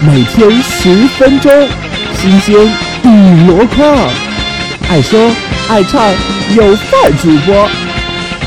[0.00, 1.50] 每天十分钟，
[2.14, 2.54] 新鲜
[3.02, 4.08] 一箩筐，
[4.88, 5.28] 爱说
[5.68, 6.00] 爱唱
[6.56, 7.68] 有范主播，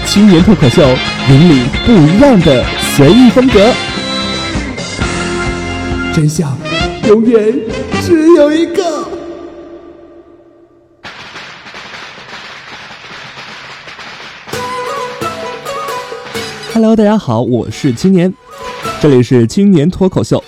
[0.05, 0.81] 青年脱口秀，
[1.29, 2.63] 引领不一样的
[2.95, 3.73] 随意风格，
[6.13, 6.57] 真相
[7.09, 7.53] 永远
[8.01, 9.09] 只有一个。
[16.73, 18.33] Hello，大家好，我是青年，
[19.01, 20.41] 这里是青年脱口秀。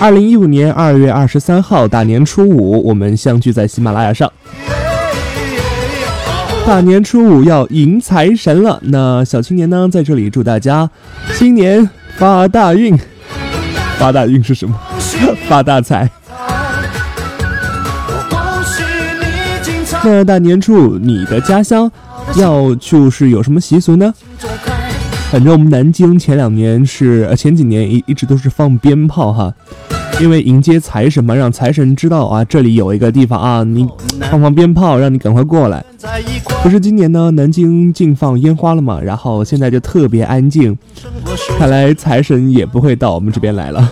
[0.00, 4.30] 二零一五年二月二十三号大年初五，我们相聚在喜马拉雅上。
[6.66, 10.90] 大年初五要迎财神了，那小青年呢，在这里祝大家
[11.32, 12.98] 新年发大运。
[13.98, 14.78] 发大运是什么？
[15.48, 16.10] 发大财。
[20.02, 21.90] 那大年初五，你的家乡
[22.36, 24.12] 要就是有什么习俗呢？
[25.30, 29.52] 反正我们南京前两年是前几年一一直都是放鞭炮哈，
[30.22, 33.86] 因为迎接财神嘛，让财神知道啊这里有一个地方啊，你
[34.30, 35.84] 放放鞭炮，让你赶快过来。
[36.62, 40.76] 不是今年呢，南京禁放烟花了嘛，然后现在就特别安静，
[41.58, 43.90] 看来财神也不会到我们这边来了。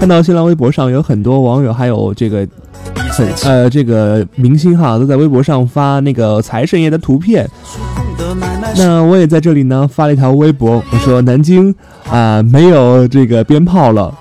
[0.00, 2.46] 看到新浪微博上有很多网友还有这个
[3.10, 7.48] 很呃这个明星哈都在微博上发那个财神爷的图片。
[8.76, 11.74] 那我也在这里呢，发了一条微博，我说南京
[12.10, 14.12] 啊没有这个鞭炮了，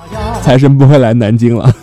[0.42, 1.74] 财神不会来南京了。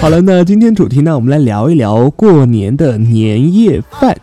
[0.00, 4.16] 好了，那今天主题呢，我们来聊一聊过年的年夜饭。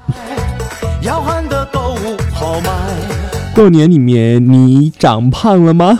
[3.53, 5.99] 过年里面你长胖了吗？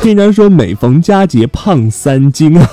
[0.00, 2.70] 听人说每逢佳节胖三斤啊。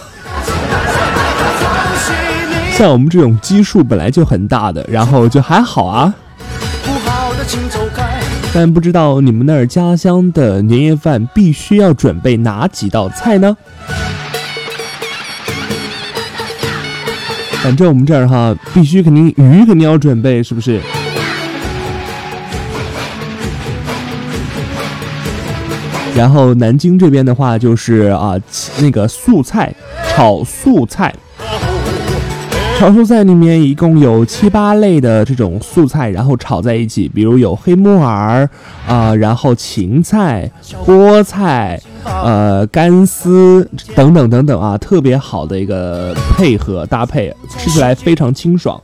[2.82, 6.12] 像我们这种基数本来就很大的，然后就还好啊。
[8.52, 13.56] 但不知道你们那儿家乡的年夜饭必须要准备哪几道菜呢？
[17.62, 20.82] 反正我们这儿哈，必须肯定鱼肯定要准备，是不是？
[26.16, 28.34] 然后南京这边的话就是啊，
[28.80, 29.72] 那个素菜
[30.16, 31.14] 炒素菜。
[32.82, 38.50] 炒素菜里面一共有七八类的这种素菜，然后炒在一起，比如有黑木耳
[38.88, 40.50] 啊，然后芹菜、
[40.84, 48.82] 菠菜、呃干丝等等等等啊，特别好的一个配合搭配，吃起来非常清爽。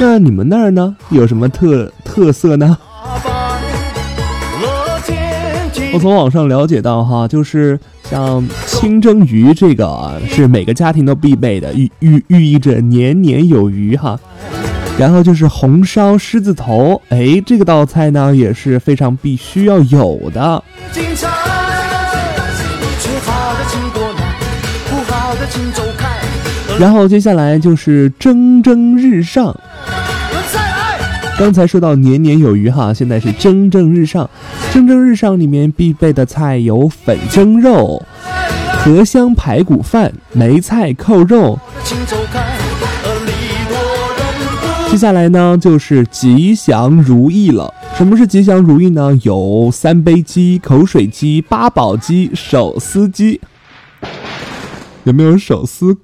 [0.00, 2.78] 那你们那儿呢，有什么特特色呢？
[5.92, 7.78] 我从网上了解到哈，就是。
[8.12, 14.20] 像清蒸鱼这个啊，是每个家庭都必备的，寓寓寓意着年年有余哈。
[14.98, 20.62] 然后就是红烧狮子头，哎，这个道菜呢也是非常必须要有的。
[26.78, 29.58] 然后接下来就是蒸蒸日上。
[31.38, 34.28] 刚才说到年年有余哈，现在是蒸蒸日上。
[34.72, 38.00] 蒸蒸日上里面必备的菜有粉蒸肉、
[38.78, 41.58] 荷香排骨饭、梅菜扣肉。
[44.90, 47.72] 接下来呢就是吉祥如意了。
[47.96, 49.18] 什么是吉祥如意呢？
[49.22, 53.40] 有三杯鸡、口水鸡、八宝鸡、手撕鸡。
[55.04, 55.96] 有没有手撕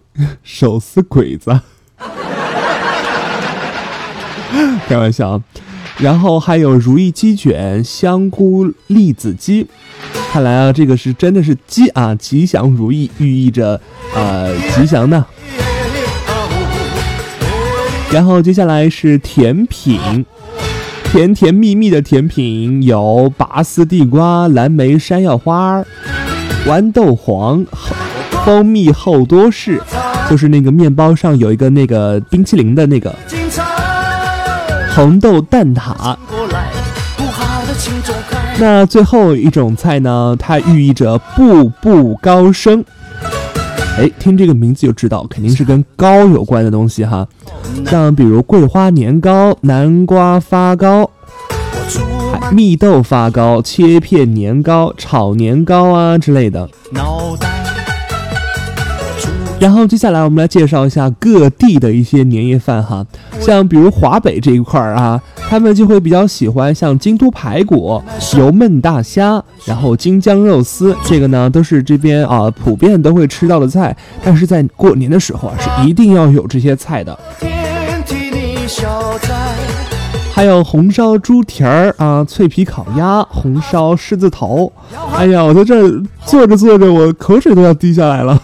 [0.42, 1.60] 手撕鬼子？
[4.88, 5.40] 开玩笑，
[5.98, 9.66] 然后还有如意鸡卷、香菇栗子鸡，
[10.32, 13.80] 看来啊，这个是真的是鸡啊，吉祥如意，寓意着
[14.14, 15.24] 呃吉祥呢。
[18.10, 20.24] 然后接下来是甜品，
[21.12, 25.84] 甜甜蜜蜜的甜品有拔丝地瓜、蓝莓山药花、
[26.66, 27.66] 豌豆黄、
[28.46, 29.78] 蜂蜜厚多士，
[30.30, 33.14] 就是那个面包上有一个那个冰淇淋的那个。
[34.98, 36.16] 红豆蛋挞，
[38.58, 40.34] 那最后一种菜呢？
[40.36, 42.84] 它寓意着步步高升。
[43.96, 47.24] 哎，听这个名字就知道，肯定是跟糕有关的东西哈。
[47.86, 51.08] 像比如桂花年糕、南瓜发糕、
[52.50, 56.68] 蜜豆发糕、切片年糕、炒年糕啊之类的。
[59.60, 63.04] 然后接下来我们来介绍一下各地的一些年夜饭哈，
[63.40, 68.00] 像比如华北这一块儿啊，他们就会比较喜欢像京都排骨、
[68.36, 77.18] 油焖大虾，然后京酱肉丝，这个呢都是这边啊普遍都会吃到的菜，但是在过年的时候啊是一定要有这些菜的。
[80.32, 84.72] 还有红烧猪蹄儿啊，脆皮烤鸭，红烧狮子头。
[85.12, 85.90] 哎呀，我在这
[86.24, 88.40] 坐着坐着，我口水都要滴下来了。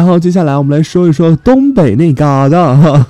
[0.00, 3.06] 然后接下来我们来说一说东北那嘎达哈。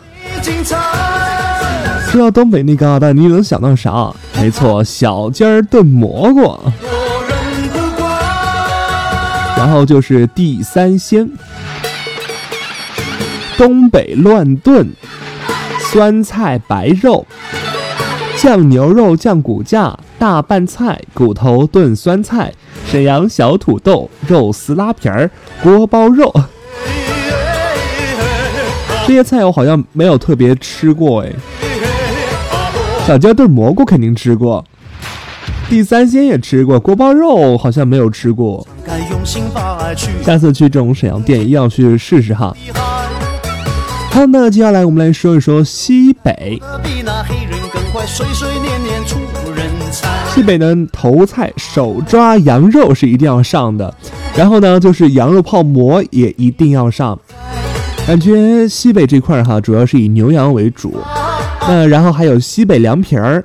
[2.08, 4.12] 说到东北那嘎达，你能想到啥？
[4.36, 6.58] 没错，小鸡儿炖蘑菇。
[9.56, 11.30] 然后就是地三鲜，
[13.56, 14.90] 东北乱炖，
[15.92, 17.24] 酸菜白肉，
[18.36, 22.52] 酱牛肉酱骨架，大拌菜骨头炖酸菜，
[22.84, 25.30] 沈阳小土豆肉丝拉皮儿，
[25.62, 26.34] 锅包肉。
[29.06, 31.32] 这些菜我好像没有特别吃过哎。
[33.06, 34.64] 小鸡炖蘑菇肯定吃过。
[35.68, 38.66] 地三鲜也吃过，锅包肉好像没有吃过。
[40.24, 42.52] 下次去这种沈阳店一定要去试试哈。
[44.10, 46.60] 好，那接下来我们来说一说西北。
[50.34, 53.94] 西北的头菜手抓羊肉是一定要上的，
[54.36, 57.18] 然后呢就是羊肉泡馍也一定要上。
[58.10, 61.00] 感觉西北这块儿哈主要是以牛羊为主，
[61.68, 63.44] 那然后还有西北凉皮儿。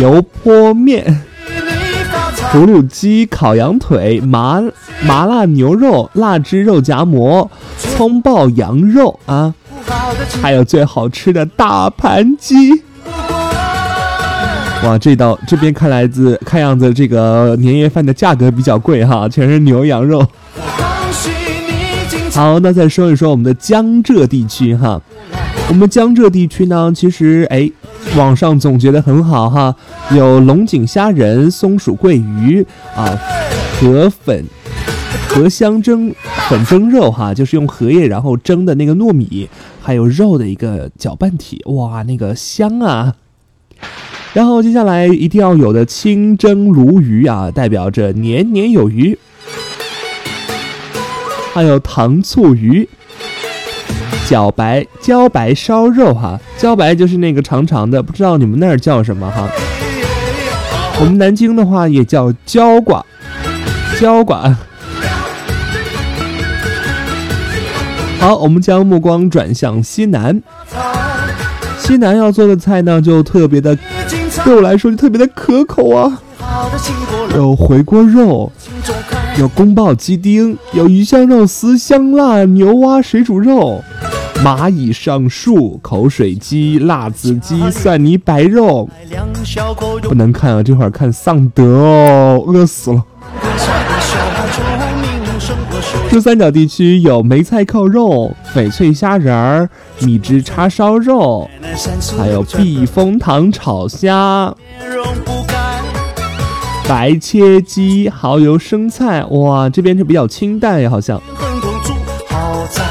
[0.00, 1.22] 油泼面、
[2.52, 4.60] 葫芦鸡、烤羊腿、麻
[5.02, 7.48] 麻辣牛肉、腊汁肉夹馍、
[7.78, 9.54] 葱爆羊肉啊，
[10.42, 12.82] 还有最好吃的大盘鸡。
[14.82, 20.26] 哇，这道这边看来子看样子，这个年夜饭的价格比较贵哈，全是牛羊肉。
[22.40, 24.98] 好，那再说一说我们的江浙地区哈，
[25.68, 27.70] 我们江浙地区呢，其实哎。
[28.16, 29.76] 网上总结的很好哈，
[30.16, 32.66] 有龙井虾仁、松鼠桂鱼
[32.96, 33.14] 啊，
[33.78, 34.42] 河粉、
[35.28, 36.12] 河香蒸
[36.48, 39.46] 粉蒸肉哈，就是用荷叶然后蒸的那个糯米，
[39.82, 43.14] 还有肉的一个搅拌体，哇，那个香啊！
[44.32, 49.16] 然后接下来一定要有的清蒸鲈鱼啊，代表着年年有余，
[51.52, 52.88] 还有糖醋鱼。
[54.26, 59.48] 茭白茭白烧肉哈，茭白就是那个长长的，不知道你们那儿叫什么哈？
[61.00, 63.04] 我们南京的话也叫茭瓜，
[63.98, 64.56] 茭瓜。
[68.20, 70.40] 好，我们将目光转向西南，
[71.78, 73.76] 西南要做的菜呢，就特别的，
[74.44, 76.22] 对我来说就特别的可口啊，
[77.34, 78.52] 有回锅肉，
[79.40, 83.82] 有宫爆鸡丁，有鱼香肉丝、香辣牛蛙水煮肉。
[84.44, 88.86] 蚂蚁上树，口水鸡、辣子鸡、蒜泥白肉，
[90.02, 90.62] 不能看啊！
[90.62, 93.02] 这会儿看丧德哦，饿死了。
[96.10, 99.70] 珠三角地区有梅菜扣肉、翡翠虾仁儿、
[100.00, 101.48] 米汁叉烧肉，
[102.18, 104.54] 还有避风塘炒虾、
[106.90, 109.24] 白切鸡、蚝油生菜。
[109.26, 111.22] 哇，这边就比较清淡呀，好像。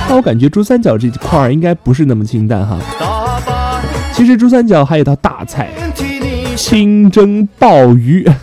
[0.07, 2.79] 那我感觉珠三角这块儿应该不是那么清淡哈。
[4.13, 5.69] 其实珠三角还有道大菜，
[6.55, 8.25] 清蒸鲍鱼。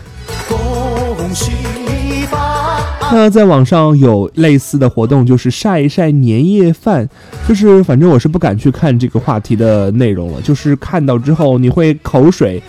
[3.11, 7.09] 那在网上有类似的活动，就是晒一晒年夜饭，
[7.49, 12.63] 就是反正我是不敢去看这个话题的内容了，就是看到之后你会口水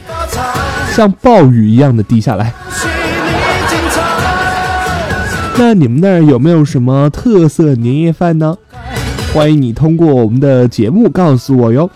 [0.97, 2.51] 像暴雨一样的滴下来。
[5.55, 8.57] 那你们那儿有没有什么特色年夜饭呢？
[9.31, 11.87] 欢迎你通过我们的节目告诉我哟。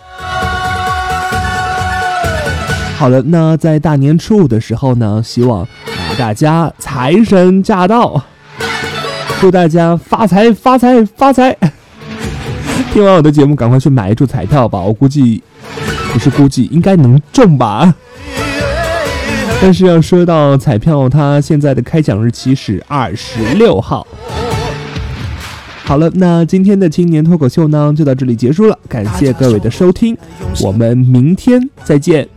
[2.96, 5.66] 好的，那在大年初五的时候呢，希望
[6.16, 8.22] 大家财神驾到，
[9.40, 11.56] 祝大家发财发财发财！
[12.92, 15.42] 听完我的节目，赶快去买一注彩票吧，我估计
[16.12, 17.92] 不是估计，应该能中吧。
[19.62, 24.04] 但是要说到彩票，它现在的开奖日期是二十六号。
[25.84, 28.76] 好了，那今天的青年脱口秀呢，就到这里结束了。
[28.88, 30.18] 感谢各位的收听，
[30.64, 32.28] 我们明天再见。